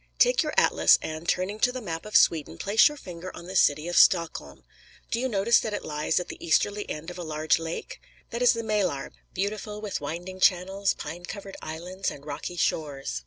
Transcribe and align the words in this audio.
Take 0.17 0.41
your 0.41 0.55
atlas 0.57 0.97
and, 1.03 1.29
turning 1.29 1.59
to 1.59 1.71
the 1.71 1.79
map 1.79 2.07
of 2.07 2.15
Sweden, 2.15 2.57
place 2.57 2.87
your 2.87 2.97
finger 2.97 3.31
on 3.37 3.45
the 3.45 3.55
city 3.55 3.87
of 3.87 3.95
Stockholm. 3.99 4.63
Do 5.11 5.19
you 5.19 5.27
notice 5.29 5.59
that 5.59 5.75
it 5.75 5.85
lies 5.85 6.19
at 6.19 6.27
the 6.27 6.43
easterly 6.43 6.89
end 6.89 7.11
of 7.11 7.19
a 7.19 7.23
large 7.23 7.59
lake? 7.59 8.01
That 8.31 8.41
is 8.41 8.53
the 8.53 8.63
Maelar, 8.63 9.11
beautiful 9.35 9.79
with 9.79 10.01
winding 10.01 10.39
channels, 10.39 10.95
pine 10.95 11.25
covered 11.25 11.55
islands, 11.61 12.09
and 12.09 12.25
rocky 12.25 12.57
shores. 12.57 13.19